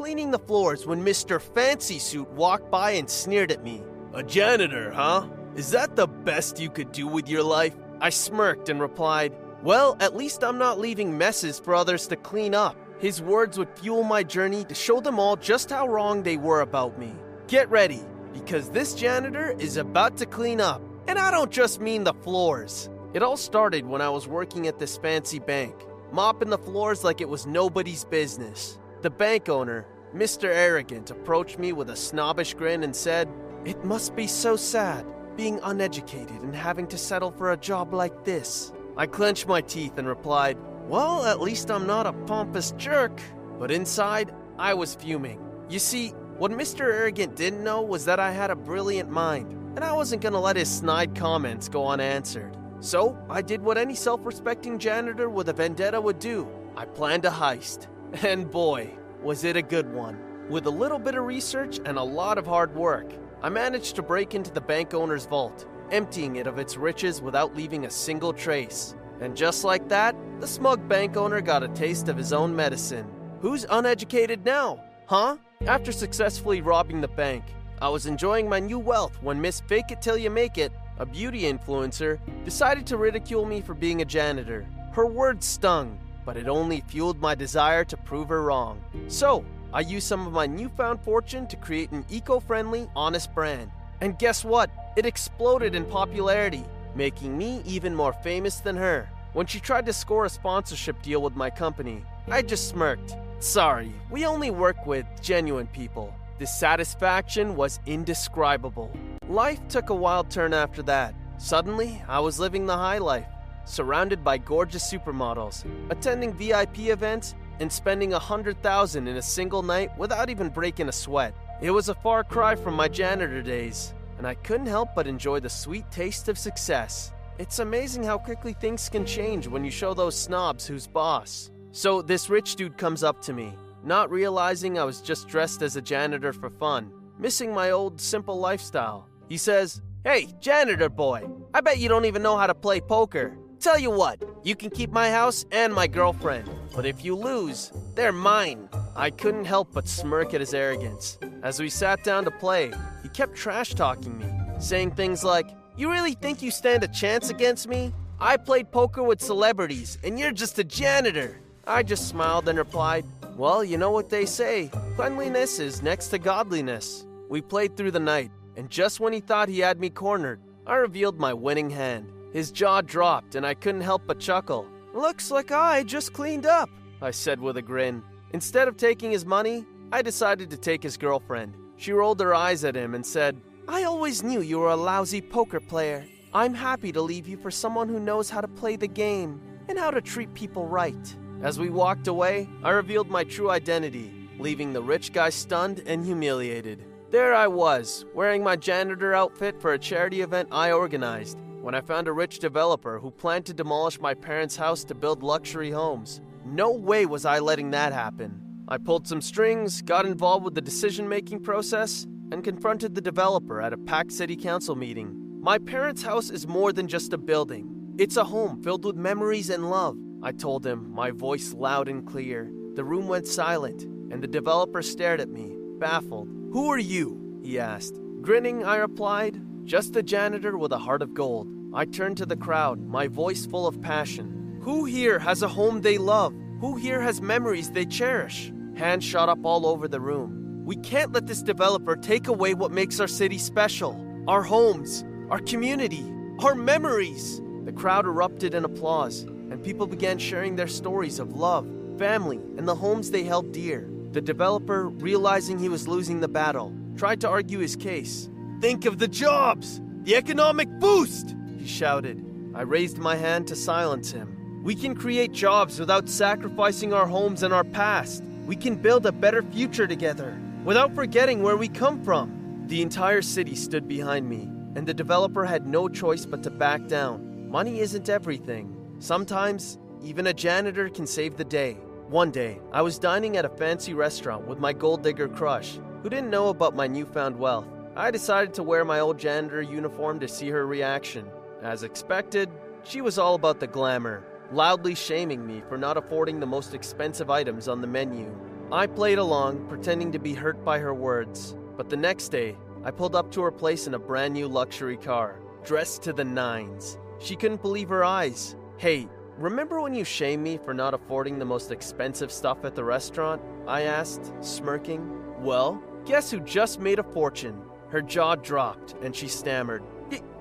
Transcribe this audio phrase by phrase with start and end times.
[0.00, 1.38] cleaning the floors when Mr.
[1.38, 3.82] Fancy Suit walked by and sneered at me.
[4.14, 5.28] A janitor, huh?
[5.54, 7.76] Is that the best you could do with your life?
[8.00, 12.54] I smirked and replied, Well, at least I'm not leaving messes for others to clean
[12.54, 12.78] up.
[12.98, 16.62] His words would fuel my journey to show them all just how wrong they were
[16.62, 17.14] about me.
[17.46, 18.00] Get ready,
[18.32, 20.80] because this janitor is about to clean up.
[21.08, 22.88] And I don't just mean the floors.
[23.12, 25.74] It all started when I was working at this fancy bank,
[26.10, 28.78] mopping the floors like it was nobody's business.
[29.02, 30.44] The bank owner, Mr.
[30.44, 33.30] Arrogant, approached me with a snobbish grin and said,
[33.64, 35.06] It must be so sad
[35.36, 38.74] being uneducated and having to settle for a job like this.
[38.98, 43.18] I clenched my teeth and replied, Well, at least I'm not a pompous jerk.
[43.58, 45.40] But inside, I was fuming.
[45.70, 46.82] You see, what Mr.
[46.82, 50.56] Arrogant didn't know was that I had a brilliant mind, and I wasn't gonna let
[50.56, 52.54] his snide comments go unanswered.
[52.80, 56.46] So, I did what any self respecting janitor with a vendetta would do
[56.76, 57.88] I planned a heist.
[58.12, 58.90] And boy,
[59.22, 60.18] was it a good one.
[60.48, 64.02] With a little bit of research and a lot of hard work, I managed to
[64.02, 68.32] break into the bank owner's vault, emptying it of its riches without leaving a single
[68.32, 68.94] trace.
[69.20, 73.06] And just like that, the smug bank owner got a taste of his own medicine.
[73.40, 74.82] Who's uneducated now?
[75.06, 75.36] Huh?
[75.66, 77.44] After successfully robbing the bank,
[77.80, 81.06] I was enjoying my new wealth when Miss Fake It Till You Make It, a
[81.06, 84.66] beauty influencer, decided to ridicule me for being a janitor.
[84.92, 88.82] Her words stung, but it only fueled my desire to prove her wrong.
[89.08, 93.70] So, I used some of my newfound fortune to create an eco friendly, honest brand.
[94.00, 94.70] And guess what?
[94.96, 96.64] It exploded in popularity,
[96.94, 99.08] making me even more famous than her.
[99.32, 103.14] When she tried to score a sponsorship deal with my company, I just smirked.
[103.38, 106.12] Sorry, we only work with genuine people.
[106.38, 108.90] The satisfaction was indescribable.
[109.28, 111.14] Life took a wild turn after that.
[111.38, 113.28] Suddenly, I was living the high life,
[113.70, 119.62] surrounded by gorgeous supermodels, attending VIP events, and spending a hundred thousand in a single
[119.62, 121.34] night without even breaking a sweat.
[121.60, 125.40] It was a far cry from my janitor days, and I couldn't help but enjoy
[125.40, 127.12] the sweet taste of success.
[127.38, 131.50] It's amazing how quickly things can change when you show those snobs who's boss.
[131.72, 133.54] So, this rich dude comes up to me,
[133.84, 138.38] not realizing I was just dressed as a janitor for fun, missing my old simple
[138.38, 139.08] lifestyle.
[139.28, 143.36] He says, Hey, janitor boy, I bet you don't even know how to play poker.
[143.60, 147.70] Tell you what, you can keep my house and my girlfriend, but if you lose,
[147.94, 148.70] they're mine.
[148.96, 151.18] I couldn't help but smirk at his arrogance.
[151.42, 152.72] As we sat down to play,
[153.02, 154.24] he kept trash talking me,
[154.60, 155.46] saying things like,
[155.76, 157.92] You really think you stand a chance against me?
[158.18, 161.38] I played poker with celebrities, and you're just a janitor.
[161.66, 163.04] I just smiled and replied,
[163.36, 167.04] Well, you know what they say cleanliness is next to godliness.
[167.28, 170.76] We played through the night, and just when he thought he had me cornered, I
[170.76, 172.10] revealed my winning hand.
[172.32, 174.66] His jaw dropped, and I couldn't help but chuckle.
[174.94, 176.70] Looks like I just cleaned up,
[177.02, 178.02] I said with a grin.
[178.32, 181.54] Instead of taking his money, I decided to take his girlfriend.
[181.76, 185.20] She rolled her eyes at him and said, I always knew you were a lousy
[185.20, 186.04] poker player.
[186.32, 189.78] I'm happy to leave you for someone who knows how to play the game and
[189.78, 191.16] how to treat people right.
[191.42, 196.04] As we walked away, I revealed my true identity, leaving the rich guy stunned and
[196.04, 196.84] humiliated.
[197.10, 201.80] There I was, wearing my janitor outfit for a charity event I organized, when I
[201.80, 206.20] found a rich developer who planned to demolish my parents' house to build luxury homes.
[206.44, 208.40] No way was I letting that happen.
[208.66, 213.60] I pulled some strings, got involved with the decision making process, and confronted the developer
[213.60, 215.14] at a packed city council meeting.
[215.40, 217.94] My parents' house is more than just a building.
[217.98, 222.06] It's a home filled with memories and love, I told him, my voice loud and
[222.06, 222.50] clear.
[222.74, 226.28] The room went silent, and the developer stared at me, baffled.
[226.52, 227.40] Who are you?
[227.42, 228.00] he asked.
[228.20, 231.46] Grinning, I replied, Just a janitor with a heart of gold.
[231.72, 234.58] I turned to the crowd, my voice full of passion.
[234.62, 236.34] Who here has a home they love?
[236.60, 238.52] Who here has memories they cherish?
[238.74, 240.64] Hands shot up all over the room.
[240.64, 245.38] We can't let this developer take away what makes our city special our homes, our
[245.38, 246.04] community,
[246.40, 247.40] our memories.
[247.64, 251.64] The crowd erupted in applause, and people began sharing their stories of love,
[251.96, 253.88] family, and the homes they held dear.
[254.10, 258.28] The developer, realizing he was losing the battle, tried to argue his case.
[258.60, 259.80] Think of the jobs!
[260.02, 261.34] The economic boost!
[261.58, 262.22] He shouted.
[262.54, 264.62] I raised my hand to silence him.
[264.62, 268.22] We can create jobs without sacrificing our homes and our past.
[268.44, 272.64] We can build a better future together without forgetting where we come from.
[272.66, 274.42] The entire city stood behind me,
[274.76, 277.48] and the developer had no choice but to back down.
[277.50, 278.76] Money isn't everything.
[278.98, 281.78] Sometimes, even a janitor can save the day.
[282.08, 286.10] One day, I was dining at a fancy restaurant with my gold digger crush, who
[286.10, 287.66] didn't know about my newfound wealth.
[288.00, 291.26] I decided to wear my old janitor uniform to see her reaction.
[291.62, 292.48] As expected,
[292.82, 297.28] she was all about the glamour loudly shaming me for not affording the most expensive
[297.28, 298.34] items on the menu.
[298.72, 302.90] I played along, pretending to be hurt by her words, but the next day, I
[302.90, 306.98] pulled up to her place in a brand new luxury car, dressed to the nines.
[307.18, 308.56] She couldn't believe her eyes.
[308.78, 312.82] Hey, remember when you shamed me for not affording the most expensive stuff at the
[312.82, 313.42] restaurant?
[313.68, 315.42] I asked, smirking.
[315.42, 317.62] Well, guess who just made a fortune?
[317.90, 319.82] Her jaw dropped, and she stammered,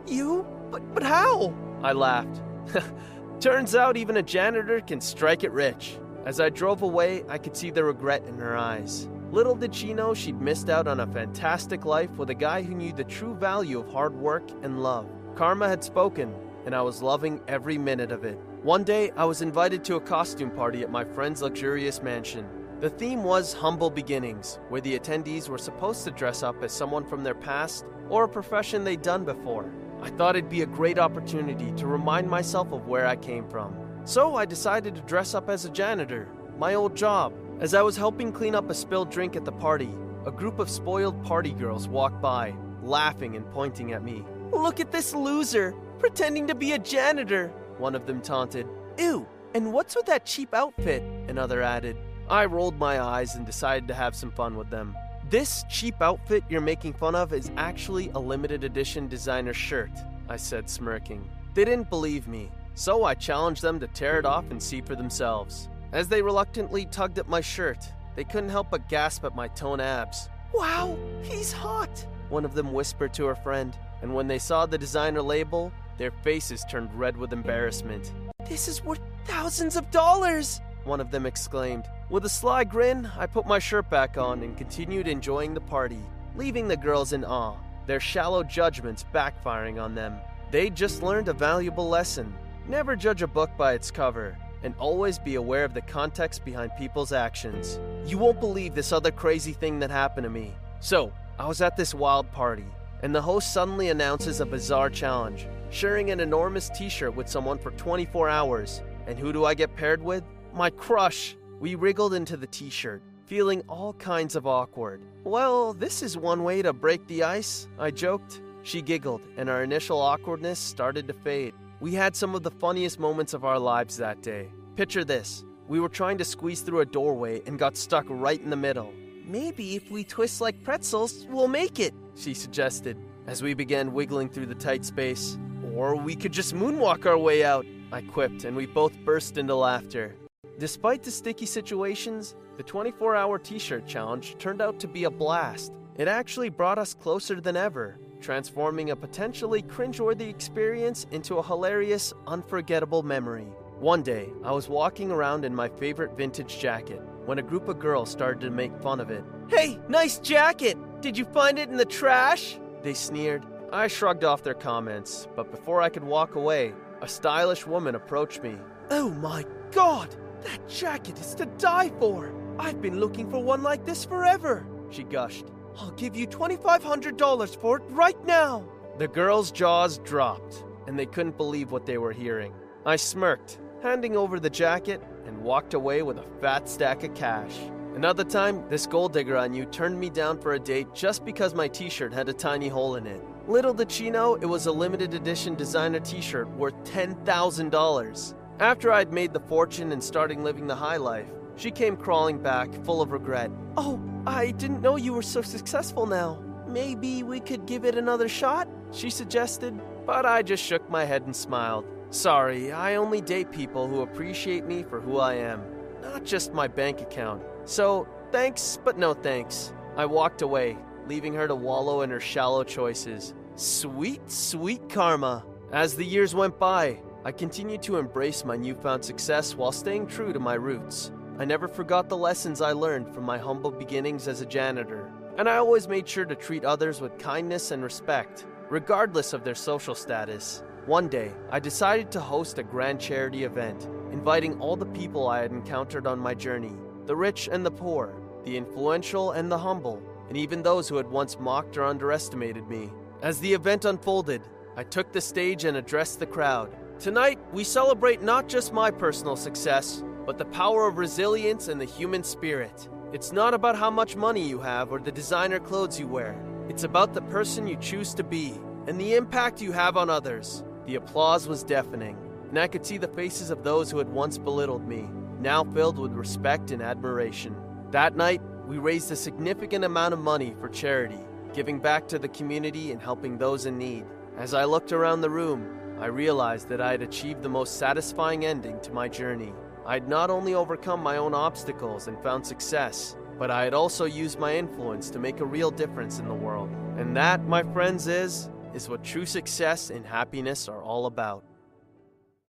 [0.07, 0.45] You?
[0.71, 1.53] But, but how?
[1.83, 2.41] I laughed.
[3.39, 5.97] Turns out even a janitor can strike it rich.
[6.25, 9.07] As I drove away, I could see the regret in her eyes.
[9.31, 12.75] Little did she know she'd missed out on a fantastic life with a guy who
[12.75, 15.07] knew the true value of hard work and love.
[15.35, 16.33] Karma had spoken,
[16.65, 18.37] and I was loving every minute of it.
[18.63, 22.45] One day, I was invited to a costume party at my friend's luxurious mansion.
[22.79, 27.03] The theme was Humble Beginnings, where the attendees were supposed to dress up as someone
[27.03, 29.69] from their past or a profession they'd done before.
[30.01, 33.75] I thought it'd be a great opportunity to remind myself of where I came from.
[34.05, 37.33] So I decided to dress up as a janitor, my old job.
[37.59, 39.89] As I was helping clean up a spilled drink at the party,
[40.25, 44.23] a group of spoiled party girls walked by, laughing and pointing at me.
[44.53, 48.67] Look at this loser, pretending to be a janitor, one of them taunted.
[48.97, 51.03] Ew, and what's with that cheap outfit?
[51.27, 51.97] Another added.
[52.29, 54.95] I rolled my eyes and decided to have some fun with them.
[55.31, 59.89] This cheap outfit you're making fun of is actually a limited edition designer shirt,
[60.29, 61.27] I said, smirking.
[61.55, 64.95] They didn't believe me, so I challenged them to tear it off and see for
[64.95, 65.69] themselves.
[65.91, 67.83] As they reluctantly tugged at my shirt,
[68.15, 70.29] they couldn't help but gasp at my toned abs.
[70.53, 74.77] Wow, he's hot, one of them whispered to her friend, and when they saw the
[74.77, 78.13] designer label, their faces turned red with embarrassment.
[78.47, 81.85] This is worth thousands of dollars, one of them exclaimed.
[82.09, 86.01] With a sly grin, I put my shirt back on and continued enjoying the party,
[86.35, 90.17] leaving the girls in awe, their shallow judgments backfiring on them.
[90.51, 92.33] They'd just learned a valuable lesson.
[92.67, 96.71] Never judge a book by its cover, and always be aware of the context behind
[96.77, 97.79] people's actions.
[98.05, 100.53] You won't believe this other crazy thing that happened to me.
[100.79, 102.65] So, I was at this wild party,
[103.03, 107.57] and the host suddenly announces a bizarre challenge sharing an enormous t shirt with someone
[107.57, 108.81] for 24 hours.
[109.07, 110.23] And who do I get paired with?
[110.53, 111.35] My crush!
[111.59, 115.01] We wriggled into the t shirt, feeling all kinds of awkward.
[115.23, 118.41] Well, this is one way to break the ice, I joked.
[118.63, 121.53] She giggled, and our initial awkwardness started to fade.
[121.79, 124.49] We had some of the funniest moments of our lives that day.
[124.75, 128.49] Picture this we were trying to squeeze through a doorway and got stuck right in
[128.49, 128.91] the middle.
[129.25, 134.29] Maybe if we twist like pretzels, we'll make it, she suggested, as we began wiggling
[134.29, 135.37] through the tight space.
[135.75, 139.53] Or we could just moonwalk our way out, I quipped, and we both burst into
[139.53, 140.15] laughter.
[140.59, 145.09] Despite the sticky situations, the 24 hour t shirt challenge turned out to be a
[145.09, 145.71] blast.
[145.95, 152.13] It actually brought us closer than ever, transforming a potentially cringeworthy experience into a hilarious,
[152.27, 153.47] unforgettable memory.
[153.79, 157.79] One day, I was walking around in my favorite vintage jacket when a group of
[157.79, 159.23] girls started to make fun of it.
[159.47, 160.77] Hey, nice jacket!
[160.99, 162.59] Did you find it in the trash?
[162.83, 163.45] They sneered.
[163.71, 168.43] I shrugged off their comments, but before I could walk away, a stylish woman approached
[168.43, 168.57] me.
[168.91, 170.13] Oh my god!
[170.43, 172.33] That jacket is to die for!
[172.57, 175.45] I've been looking for one like this forever, she gushed.
[175.77, 178.65] I'll give you $2,500 for it right now.
[178.97, 182.53] The girls' jaws dropped, and they couldn't believe what they were hearing.
[182.85, 187.55] I smirked, handing over the jacket, and walked away with a fat stack of cash.
[187.95, 191.53] Another time, this gold digger I knew turned me down for a date just because
[191.53, 193.21] my t shirt had a tiny hole in it.
[193.47, 198.33] Little did she know it was a limited edition designer t shirt worth $10,000.
[198.59, 202.73] After I'd made the fortune and starting living the high life, she came crawling back,
[202.83, 203.49] full of regret.
[203.77, 206.43] Oh, I didn't know you were so successful now.
[206.67, 208.67] Maybe we could give it another shot?
[208.91, 211.85] She suggested, but I just shook my head and smiled.
[212.09, 215.63] Sorry, I only date people who appreciate me for who I am,
[216.01, 217.41] not just my bank account.
[217.63, 219.71] So, thanks, but no thanks.
[219.95, 223.33] I walked away, leaving her to wallow in her shallow choices.
[223.55, 225.45] Sweet, sweet karma.
[225.71, 230.31] As the years went by, I continued to embrace my newfound success while staying true
[230.31, 231.11] to my roots.
[231.37, 235.49] I never forgot the lessons I learned from my humble beginnings as a janitor, and
[235.49, 239.95] I always made sure to treat others with kindness and respect, regardless of their social
[239.95, 240.63] status.
[240.85, 245.41] One day, I decided to host a grand charity event, inviting all the people I
[245.41, 250.01] had encountered on my journey the rich and the poor, the influential and the humble,
[250.29, 252.91] and even those who had once mocked or underestimated me.
[253.21, 254.41] As the event unfolded,
[254.77, 256.73] I took the stage and addressed the crowd.
[256.99, 261.85] Tonight, we celebrate not just my personal success, but the power of resilience and the
[261.85, 262.89] human spirit.
[263.13, 266.37] It's not about how much money you have or the designer clothes you wear.
[266.67, 270.65] It's about the person you choose to be and the impact you have on others.
[270.87, 272.17] The applause was deafening,
[272.49, 275.07] and I could see the faces of those who had once belittled me,
[275.39, 277.55] now filled with respect and admiration.
[277.91, 281.19] That night, we raised a significant amount of money for charity,
[281.53, 284.03] giving back to the community and helping those in need.
[284.37, 288.45] As I looked around the room, I realized that I had achieved the most satisfying
[288.45, 289.53] ending to my journey.
[289.85, 294.05] I had not only overcome my own obstacles and found success, but I had also
[294.05, 296.69] used my influence to make a real difference in the world.
[296.97, 301.43] And that, my friends, is is what true success and happiness are all about.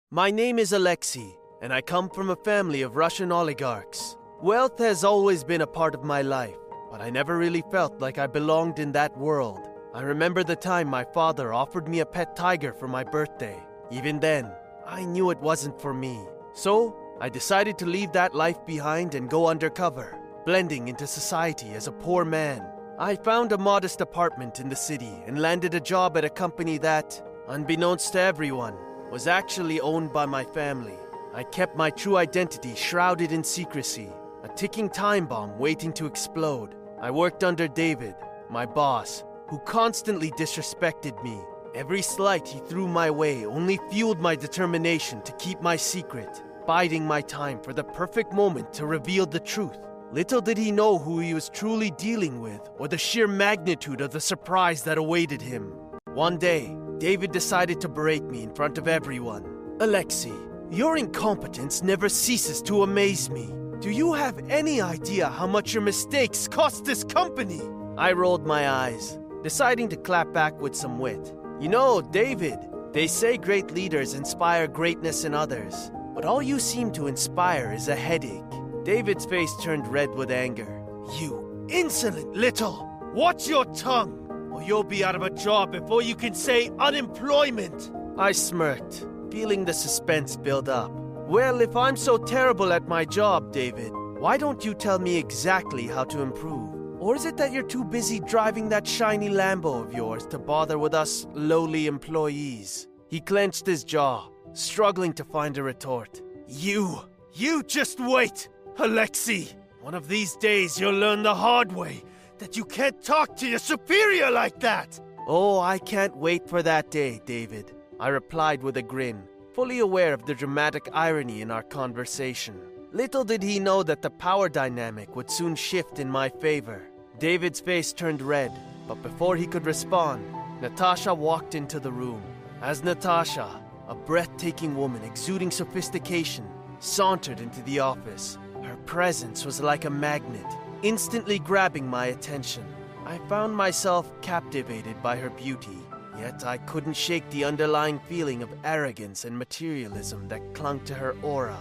[0.10, 4.18] My name is Alexei, and I come from a family of Russian oligarchs.
[4.42, 6.58] Wealth has always been a part of my life,
[6.92, 9.70] but I never really felt like I belonged in that world.
[9.98, 13.58] I remember the time my father offered me a pet tiger for my birthday.
[13.90, 14.52] Even then,
[14.86, 16.22] I knew it wasn't for me.
[16.54, 21.88] So, I decided to leave that life behind and go undercover, blending into society as
[21.88, 22.64] a poor man.
[23.00, 26.78] I found a modest apartment in the city and landed a job at a company
[26.78, 28.76] that, unbeknownst to everyone,
[29.10, 31.00] was actually owned by my family.
[31.34, 34.12] I kept my true identity shrouded in secrecy,
[34.44, 36.76] a ticking time bomb waiting to explode.
[37.02, 38.14] I worked under David,
[38.48, 41.40] my boss, who constantly disrespected me.
[41.74, 47.06] Every slight he threw my way only fueled my determination to keep my secret, biding
[47.06, 49.78] my time for the perfect moment to reveal the truth.
[50.12, 54.12] Little did he know who he was truly dealing with or the sheer magnitude of
[54.12, 55.74] the surprise that awaited him.
[56.14, 59.46] One day, David decided to berate me in front of everyone.
[59.80, 60.34] Alexei,
[60.72, 63.54] your incompetence never ceases to amaze me.
[63.80, 67.62] Do you have any idea how much your mistakes cost this company?
[67.98, 71.34] I rolled my eyes, deciding to clap back with some wit.
[71.60, 72.60] You know, David,
[72.94, 77.88] they say great leaders inspire greatness in others, but all you seem to inspire is
[77.88, 78.44] a headache.
[78.84, 80.84] David's face turned red with anger.
[81.20, 82.88] You insolent little!
[83.14, 87.92] Watch your tongue, or you'll be out of a job before you can say unemployment!
[88.18, 90.92] I smirked, feeling the suspense build up.
[91.28, 95.88] Well, if I'm so terrible at my job, David, why don't you tell me exactly
[95.88, 96.77] how to improve?
[97.08, 100.78] Or is it that you're too busy driving that shiny Lambo of yours to bother
[100.78, 102.90] with us lowly employees?
[103.08, 106.22] He clenched his jaw, struggling to find a retort.
[106.50, 107.00] You,
[107.32, 109.48] you just wait, Alexei.
[109.80, 112.04] One of these days you'll learn the hard way
[112.40, 115.00] that you can't talk to your superior like that.
[115.30, 117.72] Oh, I can't wait for that day, David.
[118.02, 119.24] I replied with a grin,
[119.54, 122.60] fully aware of the dramatic irony in our conversation.
[122.92, 126.90] Little did he know that the power dynamic would soon shift in my favor.
[127.20, 128.52] David's face turned red,
[128.88, 130.24] but before he could respond,
[130.62, 132.22] Natasha walked into the room.
[132.62, 136.48] As Natasha, a breathtaking woman exuding sophistication,
[136.80, 140.46] sauntered into the office, her presence was like a magnet,
[140.84, 142.64] instantly grabbing my attention.
[143.04, 145.80] I found myself captivated by her beauty,
[146.20, 151.16] yet I couldn't shake the underlying feeling of arrogance and materialism that clung to her
[151.24, 151.58] aura.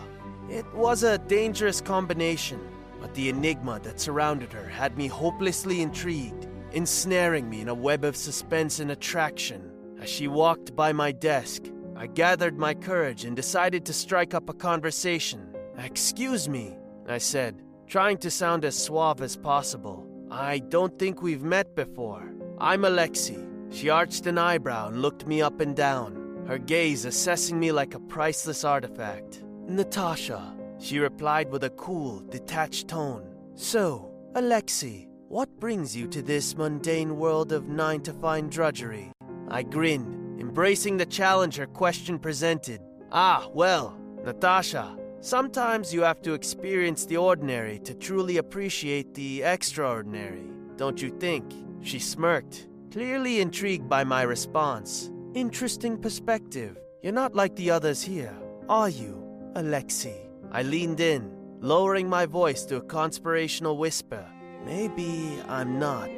[0.51, 2.61] It was a dangerous combination,
[3.01, 8.05] but the enigma that surrounded her had me hopelessly intrigued, ensnaring me in a web
[8.05, 9.71] of suspense and attraction.
[10.01, 11.63] As she walked by my desk,
[11.97, 15.55] I gathered my courage and decided to strike up a conversation.
[15.79, 16.77] Excuse me,
[17.09, 20.07] I said, trying to sound as suave as possible.
[20.31, 22.33] I don't think we've met before.
[22.59, 23.39] I'm Alexei.
[23.71, 27.95] She arched an eyebrow and looked me up and down, her gaze assessing me like
[27.95, 29.43] a priceless artifact.
[29.67, 33.35] Natasha, she replied with a cool, detached tone.
[33.55, 39.11] So, Alexei, what brings you to this mundane world of nine to five drudgery?
[39.49, 42.81] I grinned, embracing the challenge her question presented.
[43.11, 50.51] Ah, well, Natasha, sometimes you have to experience the ordinary to truly appreciate the extraordinary,
[50.77, 51.45] don't you think?
[51.81, 55.11] She smirked, clearly intrigued by my response.
[55.35, 56.77] Interesting perspective.
[57.03, 58.37] You're not like the others here,
[58.69, 59.23] are you,
[59.55, 60.26] Alexei?
[60.53, 64.27] I leaned in, lowering my voice to a conspirational whisper.
[64.65, 66.11] Maybe I'm not,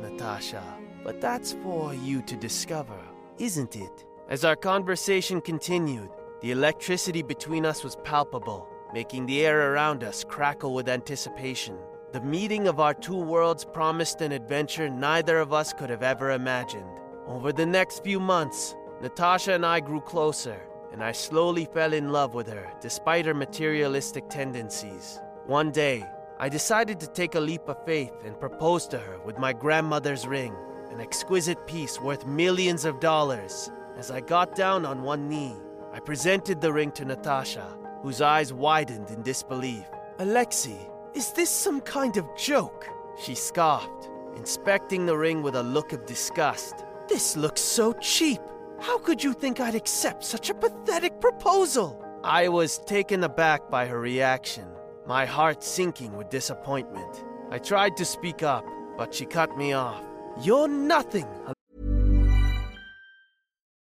[0.00, 0.62] Natasha,
[1.04, 2.98] but that's for you to discover,
[3.38, 4.04] isn't it?
[4.28, 10.24] As our conversation continued, the electricity between us was palpable, making the air around us
[10.24, 11.78] crackle with anticipation.
[12.12, 16.32] The meeting of our two worlds promised an adventure neither of us could have ever
[16.32, 17.00] imagined.
[17.26, 20.60] Over the next few months, Natasha and I grew closer,
[20.92, 25.20] and I slowly fell in love with her despite her materialistic tendencies.
[25.46, 26.04] One day,
[26.38, 30.26] I decided to take a leap of faith and propose to her with my grandmother's
[30.26, 30.54] ring,
[30.90, 33.70] an exquisite piece worth millions of dollars.
[33.96, 35.56] As I got down on one knee,
[35.92, 39.86] I presented the ring to Natasha, whose eyes widened in disbelief.
[40.18, 42.86] Alexei, is this some kind of joke?
[43.22, 46.84] She scoffed, inspecting the ring with a look of disgust.
[47.08, 48.40] This looks so cheap.
[48.80, 52.02] How could you think I'd accept such a pathetic proposal?
[52.22, 54.66] I was taken aback by her reaction,
[55.06, 57.24] my heart sinking with disappointment.
[57.50, 58.64] I tried to speak up,
[58.98, 60.02] but she cut me off.
[60.42, 61.26] You're nothing,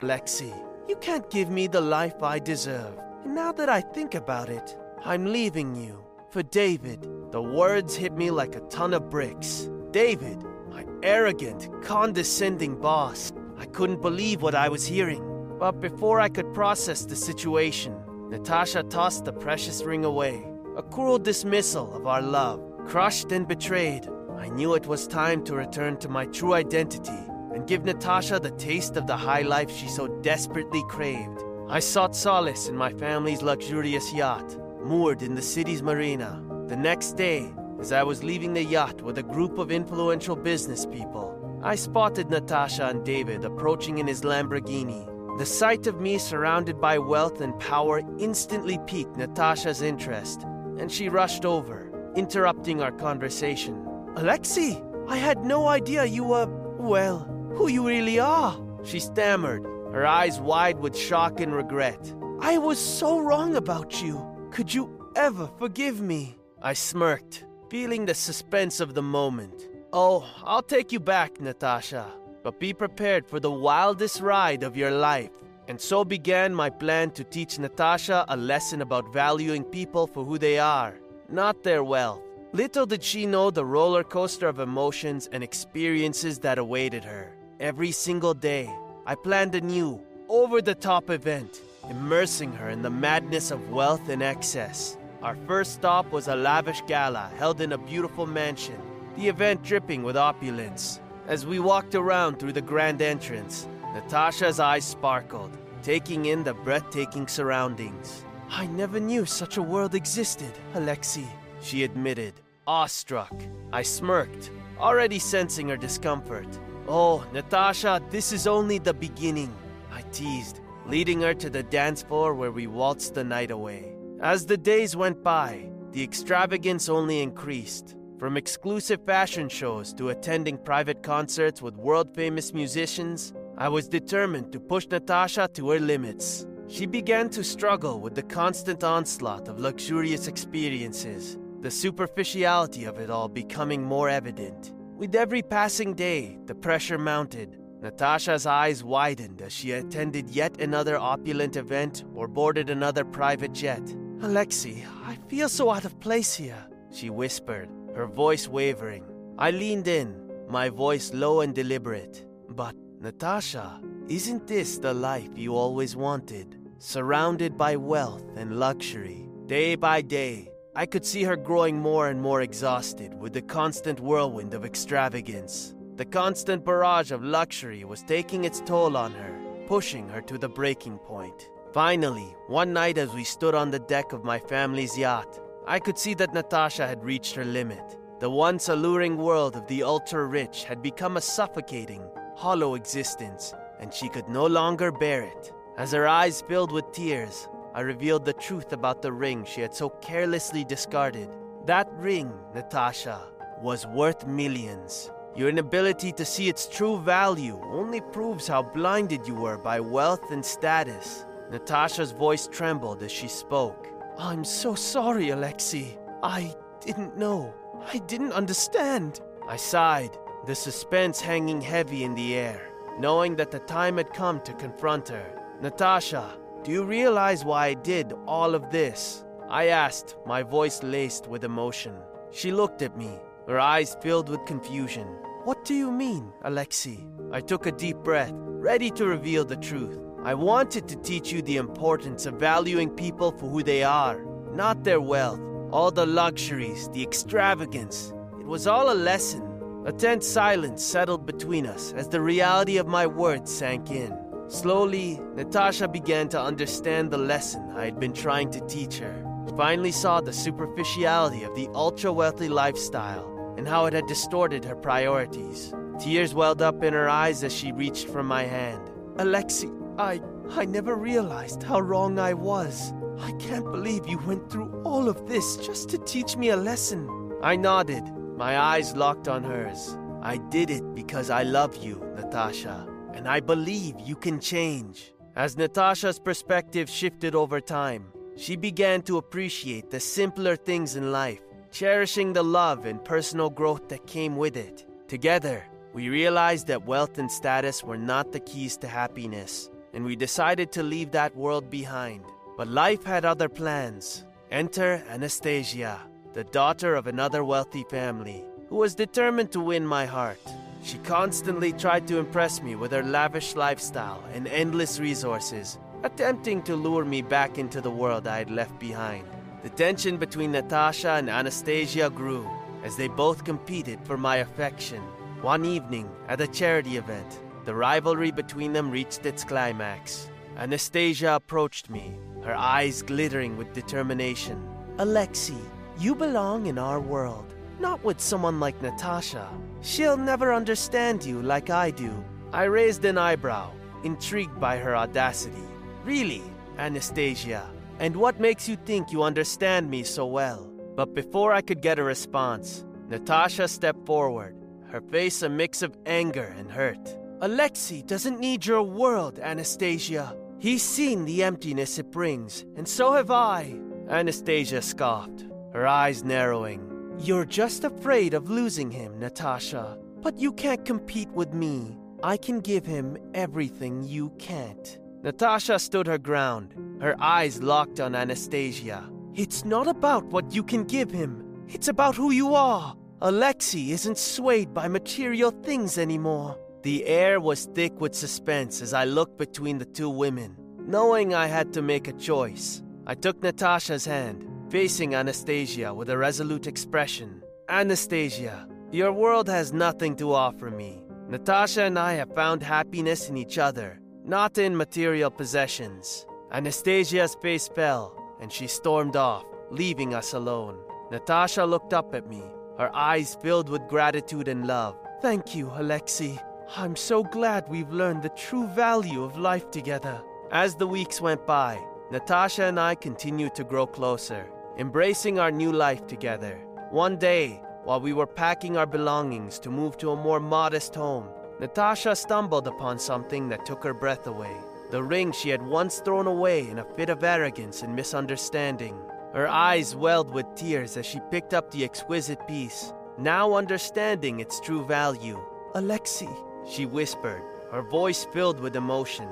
[0.00, 0.50] Lexi,
[0.88, 2.98] you can't give me the life I deserve.
[3.22, 6.02] And now that I think about it, I'm leaving you.
[6.30, 9.68] For David, the words hit me like a ton of bricks.
[9.90, 13.30] David, my arrogant, condescending boss.
[13.58, 15.22] I couldn't believe what I was hearing.
[15.58, 17.94] But before I could process the situation,
[18.30, 20.46] Natasha tossed the precious ring away.
[20.78, 22.62] A cruel dismissal of our love.
[22.86, 24.08] Crushed and betrayed,
[24.38, 28.50] I knew it was time to return to my true identity and give Natasha the
[28.52, 31.42] taste of the high life she so desperately craved.
[31.68, 36.42] I sought solace in my family's luxurious yacht, moored in the city's marina.
[36.66, 40.86] The next day, as I was leaving the yacht with a group of influential business
[40.86, 45.06] people, I spotted Natasha and David approaching in his Lamborghini.
[45.38, 50.42] The sight of me surrounded by wealth and power instantly piqued Natasha's interest,
[50.78, 53.86] and she rushed over, interrupting our conversation.
[54.16, 56.46] Alexei, I had no idea you were,
[56.78, 62.14] well, who you really are, she stammered, her eyes wide with shock and regret.
[62.40, 64.26] I was so wrong about you.
[64.50, 66.36] Could you ever forgive me?
[66.62, 69.68] I smirked, feeling the suspense of the moment.
[69.92, 72.06] Oh, I'll take you back, Natasha,
[72.42, 75.30] but be prepared for the wildest ride of your life.
[75.68, 80.38] And so began my plan to teach Natasha a lesson about valuing people for who
[80.38, 82.22] they are, not their wealth.
[82.52, 87.36] Little did she know the roller coaster of emotions and experiences that awaited her.
[87.60, 92.88] Every single day, I planned a new, over the top event, immersing her in the
[92.88, 94.96] madness of wealth and excess.
[95.22, 98.80] Our first stop was a lavish gala held in a beautiful mansion,
[99.14, 101.02] the event dripping with opulence.
[101.26, 107.28] As we walked around through the grand entrance, Natasha's eyes sparkled, taking in the breathtaking
[107.28, 108.24] surroundings.
[108.48, 111.28] I never knew such a world existed, Alexei,
[111.60, 112.32] she admitted,
[112.66, 113.34] awestruck.
[113.70, 116.48] I smirked, already sensing her discomfort.
[116.88, 119.54] Oh, Natasha, this is only the beginning,
[119.92, 123.94] I teased, leading her to the dance floor where we waltzed the night away.
[124.20, 127.96] As the days went by, the extravagance only increased.
[128.18, 134.52] From exclusive fashion shows to attending private concerts with world famous musicians, I was determined
[134.52, 136.46] to push Natasha to her limits.
[136.68, 143.10] She began to struggle with the constant onslaught of luxurious experiences, the superficiality of it
[143.10, 144.72] all becoming more evident.
[145.00, 147.56] With every passing day, the pressure mounted.
[147.80, 153.80] Natasha's eyes widened as she attended yet another opulent event or boarded another private jet.
[154.20, 159.06] Alexei, I feel so out of place here, she whispered, her voice wavering.
[159.38, 162.26] I leaned in, my voice low and deliberate.
[162.50, 166.58] But, Natasha, isn't this the life you always wanted?
[166.76, 169.30] Surrounded by wealth and luxury.
[169.46, 173.98] Day by day, I could see her growing more and more exhausted with the constant
[173.98, 175.74] whirlwind of extravagance.
[175.96, 180.48] The constant barrage of luxury was taking its toll on her, pushing her to the
[180.48, 181.50] breaking point.
[181.72, 185.98] Finally, one night as we stood on the deck of my family's yacht, I could
[185.98, 187.98] see that Natasha had reached her limit.
[188.20, 192.02] The once alluring world of the ultra rich had become a suffocating,
[192.36, 195.52] hollow existence, and she could no longer bear it.
[195.76, 199.74] As her eyes filled with tears, I revealed the truth about the ring she had
[199.74, 201.28] so carelessly discarded.
[201.66, 203.28] That ring, Natasha,
[203.62, 205.10] was worth millions.
[205.36, 210.32] Your inability to see its true value only proves how blinded you were by wealth
[210.32, 211.24] and status.
[211.50, 213.86] Natasha's voice trembled as she spoke.
[214.18, 215.96] I'm so sorry, Alexei.
[216.22, 217.54] I didn't know.
[217.92, 219.20] I didn't understand.
[219.46, 222.60] I sighed, the suspense hanging heavy in the air,
[222.98, 225.26] knowing that the time had come to confront her.
[225.60, 229.24] Natasha, do you realize why I did all of this?
[229.48, 231.94] I asked, my voice laced with emotion.
[232.32, 233.18] She looked at me,
[233.48, 235.06] her eyes filled with confusion.
[235.44, 237.06] What do you mean, Alexei?
[237.32, 239.98] I took a deep breath, ready to reveal the truth.
[240.22, 244.84] I wanted to teach you the importance of valuing people for who they are, not
[244.84, 245.40] their wealth,
[245.72, 248.12] all the luxuries, the extravagance.
[248.38, 249.46] It was all a lesson.
[249.86, 254.12] A tense silence settled between us as the reality of my words sank in.
[254.50, 259.24] Slowly, Natasha began to understand the lesson I had been trying to teach her.
[259.48, 264.64] She finally saw the superficiality of the ultra wealthy lifestyle and how it had distorted
[264.64, 265.72] her priorities.
[266.00, 268.90] Tears welled up in her eyes as she reached for my hand.
[269.18, 270.20] Alexei, I.
[270.50, 272.92] I never realized how wrong I was.
[273.20, 277.08] I can't believe you went through all of this just to teach me a lesson.
[277.40, 278.02] I nodded,
[278.36, 279.96] my eyes locked on hers.
[280.22, 282.84] I did it because I love you, Natasha,
[283.20, 285.12] and I believe you can change.
[285.36, 291.42] As Natasha's perspective shifted over time, she began to appreciate the simpler things in life,
[291.70, 294.86] cherishing the love and personal growth that came with it.
[295.06, 300.16] Together, we realized that wealth and status were not the keys to happiness, and we
[300.16, 302.24] decided to leave that world behind.
[302.56, 304.24] But life had other plans.
[304.50, 306.00] Enter Anastasia,
[306.32, 310.40] the daughter of another wealthy family, who was determined to win my heart.
[310.82, 316.76] She constantly tried to impress me with her lavish lifestyle and endless resources, attempting to
[316.76, 319.26] lure me back into the world I had left behind.
[319.62, 322.48] The tension between Natasha and Anastasia grew
[322.82, 325.02] as they both competed for my affection.
[325.42, 330.30] One evening, at a charity event, the rivalry between them reached its climax.
[330.56, 334.66] Anastasia approached me, her eyes glittering with determination.
[334.98, 335.60] Alexei,
[335.98, 339.46] you belong in our world, not with someone like Natasha.
[339.82, 342.12] She'll never understand you like I do.
[342.52, 343.70] I raised an eyebrow,
[344.04, 345.64] intrigued by her audacity.
[346.04, 346.42] Really,
[346.78, 347.68] Anastasia?
[347.98, 350.70] And what makes you think you understand me so well?
[350.96, 354.56] But before I could get a response, Natasha stepped forward,
[354.88, 357.16] her face a mix of anger and hurt.
[357.40, 360.36] Alexei doesn't need your world, Anastasia.
[360.58, 363.78] He's seen the emptiness it brings, and so have I.
[364.10, 366.89] Anastasia scoffed, her eyes narrowing.
[367.22, 369.98] You're just afraid of losing him, Natasha.
[370.22, 371.98] But you can't compete with me.
[372.22, 374.98] I can give him everything you can't.
[375.22, 379.04] Natasha stood her ground, her eyes locked on Anastasia.
[379.34, 382.96] It's not about what you can give him, it's about who you are.
[383.20, 386.58] Alexei isn't swayed by material things anymore.
[386.84, 391.48] The air was thick with suspense as I looked between the two women, knowing I
[391.48, 392.82] had to make a choice.
[393.06, 397.42] I took Natasha's hand, facing Anastasia with a resolute expression.
[397.68, 401.02] Anastasia, your world has nothing to offer me.
[401.28, 406.24] Natasha and I have found happiness in each other, not in material possessions.
[406.52, 410.78] Anastasia's face fell, and she stormed off, leaving us alone.
[411.10, 412.42] Natasha looked up at me,
[412.78, 414.96] her eyes filled with gratitude and love.
[415.20, 416.38] Thank you, Alexei.
[416.76, 420.22] I'm so glad we've learned the true value of life together.
[420.52, 421.80] As the weeks went by,
[422.12, 426.58] Natasha and I continued to grow closer, embracing our new life together.
[426.90, 431.28] One day, while we were packing our belongings to move to a more modest home,
[431.58, 434.56] Natasha stumbled upon something that took her breath away.
[434.90, 438.98] The ring she had once thrown away in a fit of arrogance and misunderstanding.
[439.32, 444.58] Her eyes welled with tears as she picked up the exquisite piece, now understanding its
[444.60, 445.38] true value.
[445.74, 446.28] Alexei,
[446.66, 449.28] she whispered, her voice filled with emotion.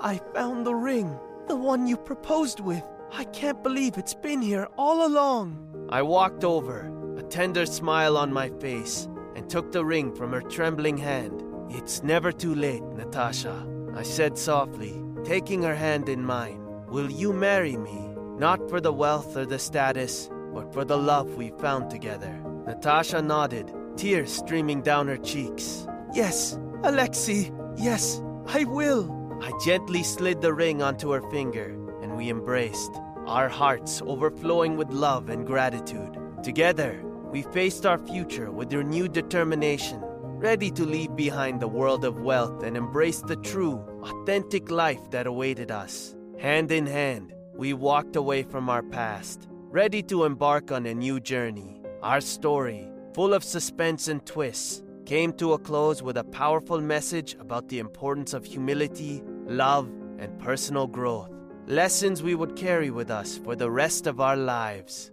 [0.00, 2.82] I found the ring, the one you proposed with.
[3.14, 5.86] I can't believe it's been here all along.
[5.90, 10.40] I walked over, a tender smile on my face, and took the ring from her
[10.40, 11.42] trembling hand.
[11.68, 16.60] It's never too late, Natasha, I said softly, taking her hand in mine.
[16.86, 18.14] Will you marry me?
[18.38, 22.42] Not for the wealth or the status, but for the love we found together.
[22.66, 25.86] Natasha nodded, tears streaming down her cheeks.
[26.14, 29.20] Yes, Alexei, yes, I will.
[29.42, 31.76] I gently slid the ring onto her finger,
[32.22, 36.16] we embraced, our hearts overflowing with love and gratitude.
[36.44, 40.00] Together, we faced our future with renewed determination,
[40.38, 45.26] ready to leave behind the world of wealth and embrace the true, authentic life that
[45.26, 46.14] awaited us.
[46.38, 51.18] Hand in hand, we walked away from our past, ready to embark on a new
[51.18, 51.82] journey.
[52.04, 57.34] Our story, full of suspense and twists, came to a close with a powerful message
[57.40, 59.88] about the importance of humility, love,
[60.20, 61.31] and personal growth.
[61.68, 65.12] Lessons we would carry with us for the rest of our lives.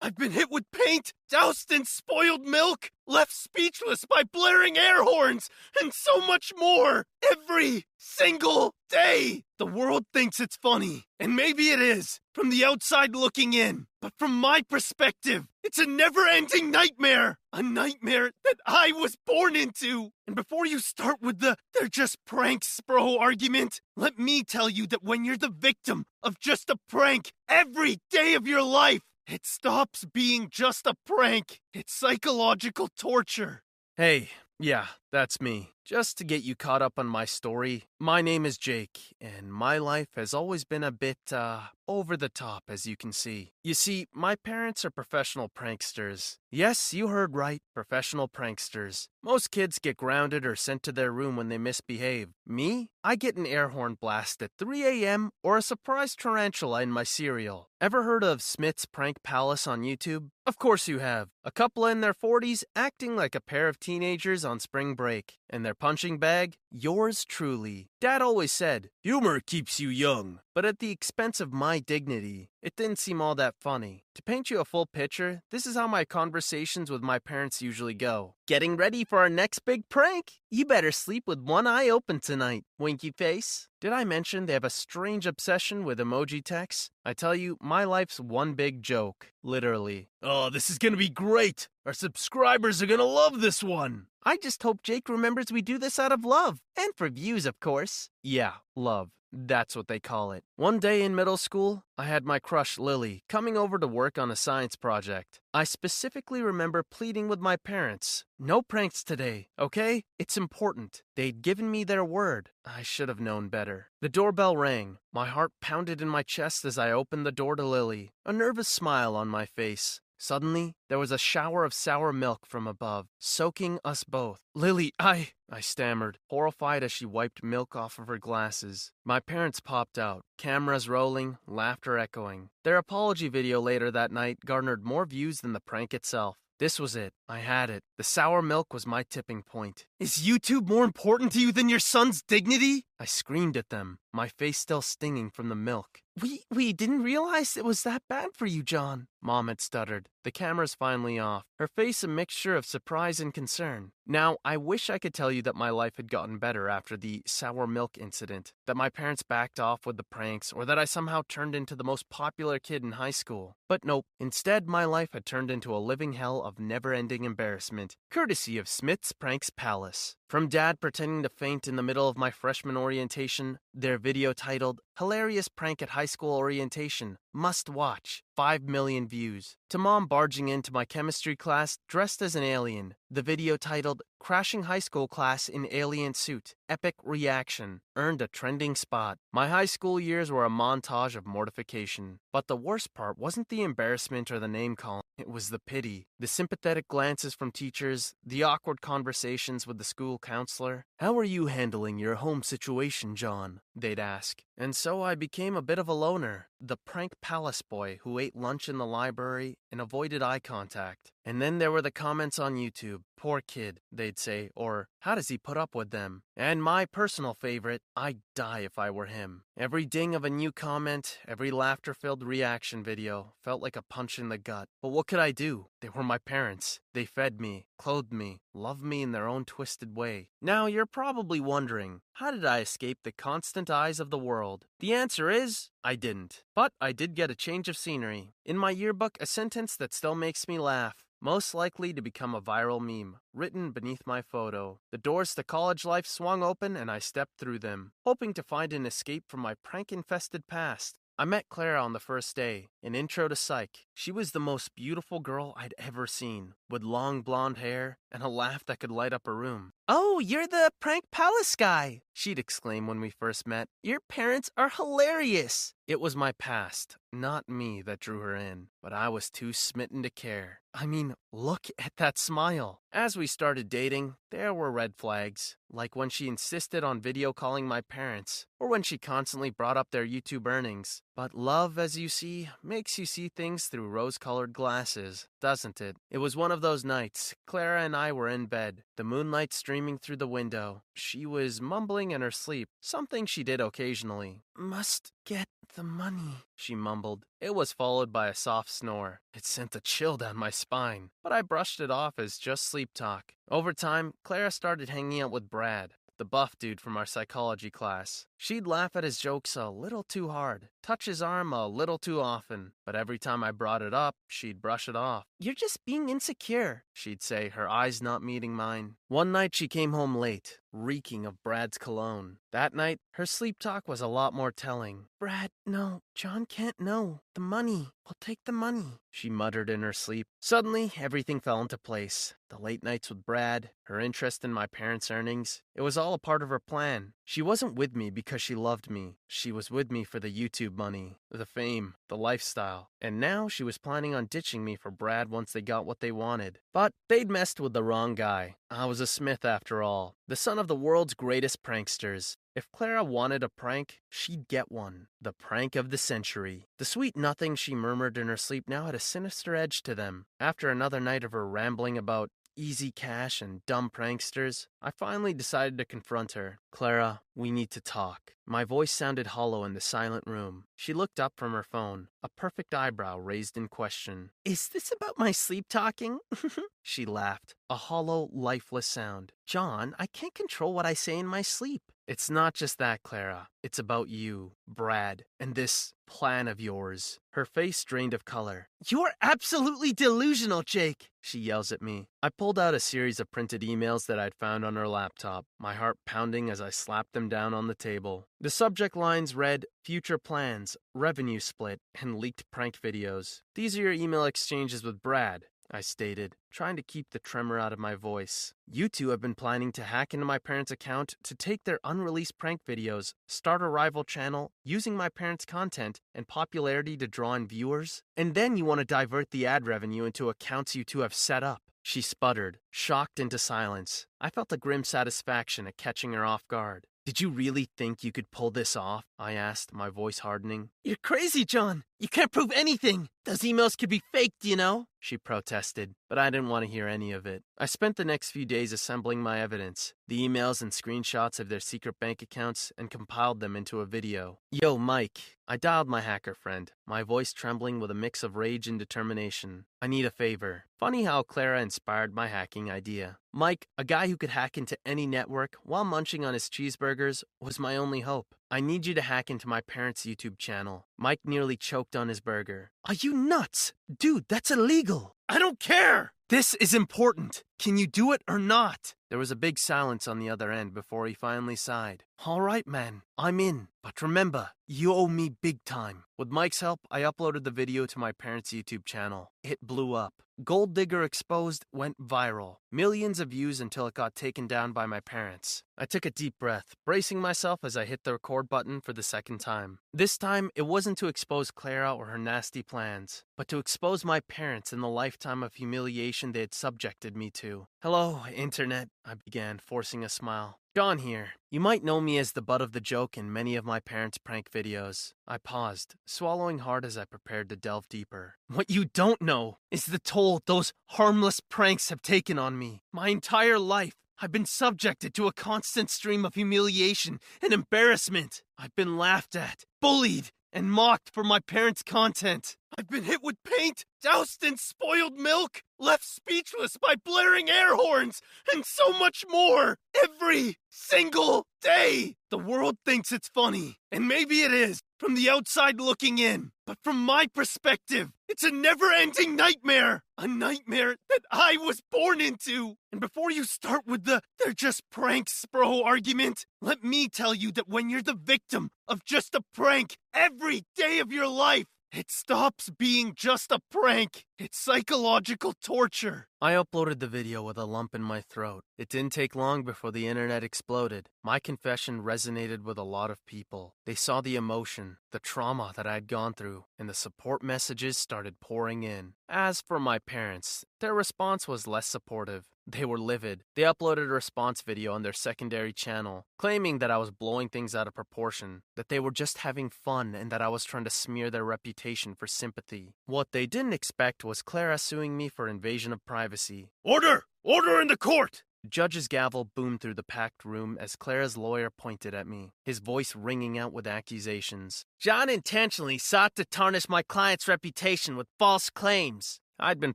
[0.00, 5.48] I've been hit with paint, doused in spoiled milk, left speechless by blaring air horns,
[5.80, 9.44] and so much more every single day.
[9.58, 13.86] The world thinks it's funny, and maybe it is, from the outside looking in.
[14.00, 17.38] But from my perspective, it's a never ending nightmare.
[17.52, 20.10] A nightmare that I was born into.
[20.26, 24.86] And before you start with the they're just pranks, bro argument, let me tell you
[24.88, 29.46] that when you're the victim of just a prank every day of your life, it
[29.46, 31.60] stops being just a prank.
[31.72, 33.62] It's psychological torture.
[33.96, 35.70] Hey, yeah, that's me.
[35.84, 39.76] Just to get you caught up on my story, my name is Jake, and my
[39.78, 43.52] life has always been a bit, uh, over the top, as you can see.
[43.62, 46.38] You see, my parents are professional pranksters.
[46.50, 49.08] Yes, you heard right, professional pranksters.
[49.22, 52.30] Most kids get grounded or sent to their room when they misbehave.
[52.46, 52.88] Me?
[53.02, 55.30] I get an air horn blast at 3 a.m.
[55.42, 57.68] or a surprise tarantula in my cereal.
[57.78, 60.30] Ever heard of Smith's Prank Palace on YouTube?
[60.46, 61.28] Of course you have.
[61.44, 65.03] A couple in their 40s acting like a pair of teenagers on spring break.
[65.50, 66.54] And their punching bag?
[66.70, 67.88] Yours truly.
[68.00, 72.48] Dad always said, humor keeps you young, but at the expense of my dignity.
[72.62, 74.04] It didn't seem all that funny.
[74.14, 77.94] To paint you a full picture, this is how my conversations with my parents usually
[77.94, 78.36] go.
[78.46, 80.34] Getting ready for our next big prank?
[80.50, 83.68] You better sleep with one eye open tonight, winky face.
[83.80, 86.90] Did I mention they have a strange obsession with emoji texts?
[87.04, 90.08] I tell you, my life's one big joke, literally.
[90.22, 91.68] Oh, this is gonna be great!
[91.84, 94.06] Our subscribers are gonna love this one!
[94.24, 96.60] I just hope Jake remembers we do this out of love.
[96.78, 98.08] And for views, of course.
[98.22, 99.10] Yeah, love.
[99.36, 100.44] That's what they call it.
[100.54, 104.30] One day in middle school, I had my crush Lily coming over to work on
[104.30, 105.40] a science project.
[105.52, 110.02] I specifically remember pleading with my parents no pranks today, okay?
[110.18, 111.02] It's important.
[111.16, 112.50] They'd given me their word.
[112.64, 113.86] I should have known better.
[114.00, 114.98] The doorbell rang.
[115.12, 118.68] My heart pounded in my chest as I opened the door to Lily, a nervous
[118.68, 120.00] smile on my face.
[120.18, 124.40] Suddenly, there was a shower of sour milk from above, soaking us both.
[124.54, 125.30] Lily, I.
[125.50, 128.92] I stammered, horrified as she wiped milk off of her glasses.
[129.04, 132.50] My parents popped out, cameras rolling, laughter echoing.
[132.64, 136.38] Their apology video later that night garnered more views than the prank itself.
[136.60, 137.12] This was it.
[137.28, 137.82] I had it.
[137.98, 139.86] The sour milk was my tipping point.
[139.98, 142.84] Is YouTube more important to you than your son's dignity?
[142.98, 146.00] I screamed at them, my face still stinging from the milk.
[146.20, 149.08] We we didn't realize it was that bad for you, John.
[149.20, 150.08] Mom had stuttered.
[150.22, 153.90] The camera's finally off, her face a mixture of surprise and concern.
[154.06, 157.22] Now, I wish I could tell you that my life had gotten better after the
[157.26, 161.22] sour milk incident, that my parents backed off with the pranks, or that I somehow
[161.26, 163.56] turned into the most popular kid in high school.
[163.68, 167.96] But nope, instead, my life had turned into a living hell of never ending embarrassment,
[168.10, 170.16] courtesy of Smith's Pranks Palace.
[170.28, 174.80] From dad pretending to faint in the middle of my freshman orientation, their video titled
[174.98, 180.72] Hilarious Prank at High School Orientation, Must Watch, 5 million views, to mom barging into
[180.72, 185.66] my chemistry class dressed as an alien, the video titled Crashing High School Class in
[185.72, 189.18] Alien Suit, Epic Reaction, earned a trending spot.
[189.32, 192.20] My high school years were a montage of mortification.
[192.32, 196.06] But the worst part wasn't the embarrassment or the name calling, it was the pity.
[196.18, 200.84] The sympathetic glances from teachers, the awkward conversations with the school counselor.
[200.98, 203.60] How are you handling your home situation, John?
[203.76, 204.42] They'd ask.
[204.56, 208.36] And so I became a bit of a loner, the prank palace boy who ate
[208.36, 211.10] lunch in the library and avoided eye contact.
[211.26, 213.02] And then there were the comments on YouTube.
[213.16, 216.22] Poor kid, they'd say, or How does he put up with them?
[216.36, 219.44] And my personal favorite, I'd die if I were him.
[219.56, 224.18] Every ding of a new comment, every laughter filled reaction video felt like a punch
[224.18, 224.68] in the gut.
[224.82, 225.66] But what could I do?
[225.80, 226.80] They were my parents.
[226.92, 230.28] They fed me, clothed me, loved me in their own twisted way.
[230.42, 234.66] Now you're probably wondering, how did I escape the constant eyes of the world?
[234.84, 236.42] The answer is, I didn't.
[236.54, 238.34] But I did get a change of scenery.
[238.44, 242.42] In my yearbook, a sentence that still makes me laugh most likely to become a
[242.42, 244.80] viral meme, written beneath my photo.
[244.92, 248.74] The doors to college life swung open and I stepped through them, hoping to find
[248.74, 250.98] an escape from my prank infested past.
[251.16, 253.86] I met Clara on the first day, an intro to psych.
[253.94, 258.28] She was the most beautiful girl I'd ever seen, with long blonde hair and a
[258.28, 259.74] laugh that could light up a room.
[259.86, 263.68] Oh, you're the prank palace guy, she'd exclaim when we first met.
[263.80, 265.74] Your parents are hilarious.
[265.86, 270.02] It was my past, not me, that drew her in, but I was too smitten
[270.02, 270.62] to care.
[270.72, 272.80] I mean, look at that smile.
[272.92, 277.66] As we started dating, there were red flags, like when she insisted on video calling
[277.66, 281.02] my parents, or when she constantly brought up their YouTube earnings.
[281.16, 285.96] But love, as you see, makes you see things through rose colored glasses, doesn't it?
[286.10, 287.34] It was one of those nights.
[287.46, 290.82] Clara and I were in bed, the moonlight streaming through the window.
[290.94, 294.42] She was mumbling in her sleep, something she did occasionally.
[294.56, 297.24] Must get the money, she mumbled.
[297.40, 299.20] It was followed by a soft snore.
[299.34, 302.90] It sent a chill down my spine, but I brushed it off as just sleep
[302.94, 303.34] talk.
[303.50, 308.26] Over time, Clara started hanging out with Brad, the buff dude from our psychology class.
[308.38, 312.20] She'd laugh at his jokes a little too hard, touch his arm a little too
[312.20, 315.24] often, but every time I brought it up, she'd brush it off.
[315.38, 318.96] You're just being insecure, she'd say, her eyes not meeting mine.
[319.08, 322.36] One night she came home late, reeking of Brad's cologne.
[322.52, 325.06] That night, her sleep talk was a lot more telling.
[325.18, 327.20] Brad, no, John can't know.
[327.34, 327.88] The money.
[328.06, 330.26] I'll take the money, she muttered in her sleep.
[330.40, 332.34] Suddenly, everything fell into place.
[332.50, 335.62] The late nights with Brad, her interest in my parents' earnings.
[335.74, 337.14] It was all a part of her plan.
[337.26, 339.16] She wasn't with me because she loved me.
[339.26, 342.90] She was with me for the YouTube money, the fame, the lifestyle.
[343.00, 346.12] And now she was planning on ditching me for Brad once they got what they
[346.12, 346.58] wanted.
[346.72, 348.56] But they'd messed with the wrong guy.
[348.70, 352.36] I was a Smith after all, the son of the world's greatest pranksters.
[352.54, 355.08] If Clara wanted a prank, she'd get one.
[355.20, 356.68] The prank of the century.
[356.78, 360.26] The sweet nothing she murmured in her sleep now had a sinister edge to them.
[360.38, 365.78] After another night of her rambling about easy cash and dumb pranksters, I finally decided
[365.78, 366.58] to confront her.
[366.70, 368.34] Clara, we need to talk.
[368.46, 370.64] My voice sounded hollow in the silent room.
[370.76, 374.30] She looked up from her phone, a perfect eyebrow raised in question.
[374.44, 376.18] Is this about my sleep talking?
[376.82, 379.32] she laughed, a hollow, lifeless sound.
[379.46, 381.82] John, I can't control what I say in my sleep.
[382.06, 383.48] It's not just that, Clara.
[383.62, 387.18] It's about you, Brad, and this plan of yours.
[387.30, 388.68] Her face drained of color.
[388.86, 392.04] You're absolutely delusional, Jake, she yells at me.
[392.22, 395.72] I pulled out a series of printed emails that I'd found on her laptop, my
[395.72, 398.26] heart pounding as I slapped them down on the table.
[398.38, 403.40] The subject lines read Future Plans, Revenue Split, and Leaked Prank Videos.
[403.54, 405.44] These are your email exchanges with Brad.
[405.70, 408.54] I stated, trying to keep the tremor out of my voice.
[408.66, 412.38] You two have been planning to hack into my parents' account to take their unreleased
[412.38, 417.46] prank videos, start a rival channel, using my parents' content and popularity to draw in
[417.46, 421.14] viewers, and then you want to divert the ad revenue into accounts you two have
[421.14, 421.62] set up.
[421.82, 424.06] She sputtered, shocked into silence.
[424.20, 426.86] I felt a grim satisfaction at catching her off guard.
[427.04, 429.04] Did you really think you could pull this off?
[429.18, 430.70] I asked, my voice hardening.
[430.82, 431.84] You're crazy, John.
[432.00, 433.08] You can't prove anything.
[433.24, 434.86] Those emails could be faked, you know?
[434.98, 437.44] She protested, but I didn't want to hear any of it.
[437.56, 441.60] I spent the next few days assembling my evidence, the emails and screenshots of their
[441.60, 444.38] secret bank accounts, and compiled them into a video.
[444.50, 445.20] Yo, Mike.
[445.46, 449.66] I dialed my hacker friend, my voice trembling with a mix of rage and determination.
[449.80, 450.64] I need a favor.
[450.80, 453.18] Funny how Clara inspired my hacking idea.
[453.32, 457.58] Mike, a guy who could hack into any network while munching on his cheeseburgers, was
[457.58, 458.34] my only hope.
[458.50, 460.86] I need you to hack into my parents' YouTube channel.
[460.98, 462.70] Mike nearly choked on his burger.
[462.86, 463.72] Are you nuts?
[463.98, 465.16] Dude, that's illegal.
[465.28, 466.12] I don't care.
[466.28, 467.42] This is important.
[467.58, 468.94] Can you do it or not?
[469.14, 472.02] There was a big silence on the other end before he finally sighed.
[472.26, 473.68] All right, man, I'm in.
[473.80, 476.02] But remember, you owe me big time.
[476.18, 479.30] With Mike's help, I uploaded the video to my parents' YouTube channel.
[479.44, 480.14] It blew up.
[480.42, 482.56] Gold Digger Exposed went viral.
[482.72, 485.62] Millions of views until it got taken down by my parents.
[485.78, 489.02] I took a deep breath, bracing myself as I hit the record button for the
[489.02, 489.78] second time.
[489.92, 494.18] This time, it wasn't to expose Clara or her nasty plans, but to expose my
[494.20, 497.66] parents and the lifetime of humiliation they had subjected me to.
[497.80, 500.60] Hello, Internet, I began, forcing a smile.
[500.74, 501.34] John here.
[501.50, 504.18] You might know me as the butt of the joke in many of my parents'
[504.18, 505.12] prank videos.
[505.28, 508.36] I paused, swallowing hard as I prepared to delve deeper.
[508.48, 512.82] What you don't know is the toll those harmless pranks have taken on me.
[512.92, 518.42] My entire life, I've been subjected to a constant stream of humiliation and embarrassment.
[518.58, 522.56] I've been laughed at, bullied, and mocked for my parents' content.
[522.78, 528.22] I've been hit with paint, doused in spoiled milk, left speechless by blaring air horns,
[528.52, 532.14] and so much more every single day.
[532.30, 536.50] The world thinks it's funny, and maybe it is from the outside looking in.
[536.66, 540.02] But from my perspective, it's a never ending nightmare.
[540.16, 542.76] A nightmare that I was born into.
[542.90, 547.52] And before you start with the they're just pranks, bro argument, let me tell you
[547.52, 551.66] that when you're the victim of just a prank every day of your life,
[551.96, 554.24] it stops being just a prank.
[554.38, 556.26] It's psychological torture.
[556.40, 558.64] I uploaded the video with a lump in my throat.
[558.76, 561.08] It didn't take long before the internet exploded.
[561.22, 563.76] My confession resonated with a lot of people.
[563.86, 567.96] They saw the emotion, the trauma that I had gone through, and the support messages
[567.96, 569.14] started pouring in.
[569.28, 572.44] As for my parents, their response was less supportive.
[572.66, 573.44] They were livid.
[573.56, 577.74] They uploaded a response video on their secondary channel, claiming that I was blowing things
[577.74, 580.90] out of proportion, that they were just having fun, and that I was trying to
[580.90, 582.94] smear their reputation for sympathy.
[583.06, 586.68] What they didn't expect was Clara suing me for invasion of privacy.
[586.82, 587.24] Order!
[587.42, 588.42] Order in the court!
[588.62, 592.78] The judge's gavel boomed through the packed room as Clara's lawyer pointed at me, his
[592.78, 594.86] voice ringing out with accusations.
[594.98, 599.38] John intentionally sought to tarnish my client's reputation with false claims.
[599.58, 599.94] I'd been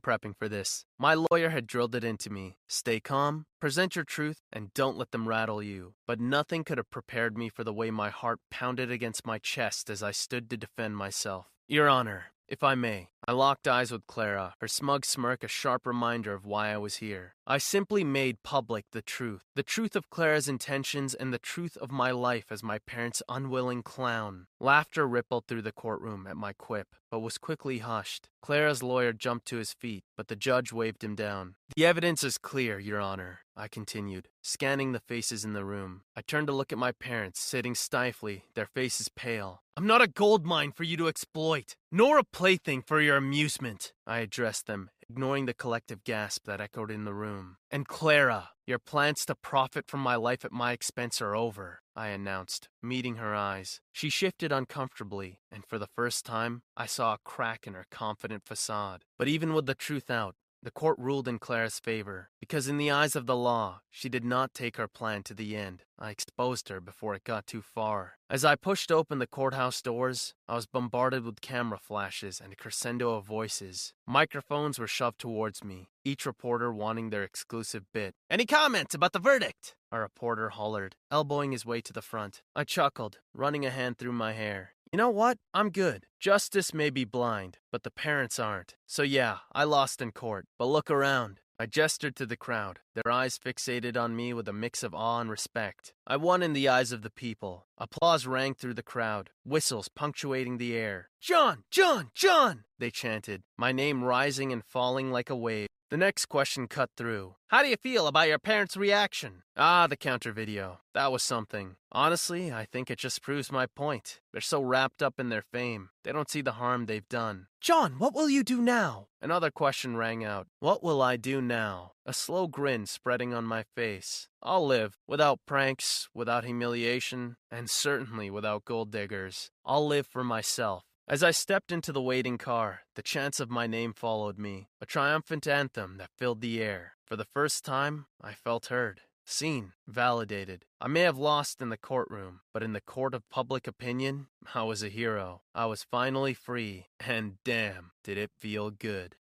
[0.00, 0.86] prepping for this.
[0.98, 2.56] My lawyer had drilled it into me.
[2.66, 5.94] Stay calm, present your truth, and don't let them rattle you.
[6.06, 9.90] But nothing could have prepared me for the way my heart pounded against my chest
[9.90, 11.46] as I stood to defend myself.
[11.68, 15.86] Your Honor, if I may, I locked eyes with Clara, her smug smirk a sharp
[15.86, 17.34] reminder of why I was here.
[17.50, 21.90] I simply made public the truth the truth of Clara's intentions and the truth of
[21.90, 24.46] my life as my parents' unwilling clown.
[24.60, 28.28] Laughter rippled through the courtroom at my quip, but was quickly hushed.
[28.40, 31.56] Clara's lawyer jumped to his feet, but the judge waved him down.
[31.74, 36.02] The evidence is clear, Your Honor, I continued, scanning the faces in the room.
[36.14, 39.62] I turned to look at my parents, sitting stifly, their faces pale.
[39.76, 43.92] I'm not a gold mine for you to exploit, nor a plaything for your amusement.
[44.06, 47.56] I addressed them, ignoring the collective gasp that echoed in the room.
[47.68, 52.08] And Clara, your plans to profit from my life at my expense are over, I
[52.08, 53.80] announced, meeting her eyes.
[53.92, 58.44] She shifted uncomfortably, and for the first time, I saw a crack in her confident
[58.46, 59.02] facade.
[59.18, 62.90] But even with the truth out, the court ruled in Clara's favor, because in the
[62.90, 65.84] eyes of the law, she did not take her plan to the end.
[65.98, 68.14] I exposed her before it got too far.
[68.28, 72.56] As I pushed open the courthouse doors, I was bombarded with camera flashes and a
[72.56, 73.94] crescendo of voices.
[74.06, 78.14] Microphones were shoved towards me, each reporter wanting their exclusive bit.
[78.30, 79.74] Any comments about the verdict?
[79.92, 82.42] A reporter hollered, elbowing his way to the front.
[82.54, 84.74] I chuckled, running a hand through my hair.
[84.92, 85.38] You know what?
[85.54, 86.06] I'm good.
[86.18, 88.74] Justice may be blind, but the parents aren't.
[88.88, 90.46] So yeah, I lost in court.
[90.58, 91.38] But look around.
[91.60, 95.20] I gestured to the crowd, their eyes fixated on me with a mix of awe
[95.20, 95.92] and respect.
[96.06, 97.66] I won in the eyes of the people.
[97.78, 101.10] Applause rang through the crowd, whistles punctuating the air.
[101.20, 101.64] John!
[101.70, 102.10] John!
[102.12, 102.64] John!
[102.78, 105.68] They chanted, my name rising and falling like a wave.
[105.90, 107.34] The next question cut through.
[107.48, 109.42] How do you feel about your parents' reaction?
[109.56, 110.78] Ah, the counter video.
[110.94, 111.74] That was something.
[111.90, 114.20] Honestly, I think it just proves my point.
[114.30, 117.48] They're so wrapped up in their fame, they don't see the harm they've done.
[117.60, 119.08] John, what will you do now?
[119.20, 120.46] Another question rang out.
[120.60, 121.92] What will I do now?
[122.06, 124.28] A slow grin spreading on my face.
[124.40, 129.50] I'll live without pranks, without humiliation, and certainly without gold diggers.
[129.66, 130.84] I'll live for myself.
[131.10, 134.86] As I stepped into the waiting car, the chants of my name followed me, a
[134.86, 136.92] triumphant anthem that filled the air.
[137.04, 140.66] For the first time, I felt heard, seen, validated.
[140.80, 144.62] I may have lost in the courtroom, but in the court of public opinion, I
[144.62, 145.42] was a hero.
[145.52, 149.16] I was finally free, and damn, did it feel good.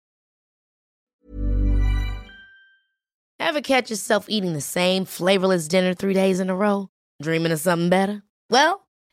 [3.38, 6.88] Ever catch yourself eating the same flavorless dinner three days in a row?
[7.20, 8.22] Dreaming of something better?
[8.48, 8.84] Well,